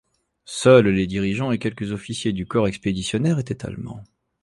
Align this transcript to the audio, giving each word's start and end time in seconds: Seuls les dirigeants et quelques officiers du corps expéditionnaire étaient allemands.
Seuls 0.45 0.87
les 0.87 1.05
dirigeants 1.05 1.51
et 1.51 1.59
quelques 1.59 1.91
officiers 1.91 2.33
du 2.33 2.47
corps 2.47 2.67
expéditionnaire 2.67 3.37
étaient 3.37 3.67
allemands. 3.67 4.03